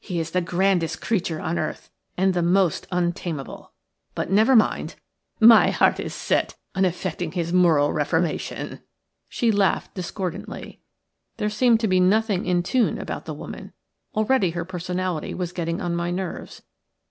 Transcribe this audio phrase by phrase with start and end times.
[0.00, 3.72] He is the grandest creature on earth and the most untamable.
[4.14, 4.94] But never mind;
[5.38, 8.80] my heart is set on effecting his moral reformation."
[9.28, 10.80] She laughed discordantly.
[11.36, 13.74] There seemed to be nothing in tune about the woman.
[14.14, 16.62] Already her personality was getting on my nerves.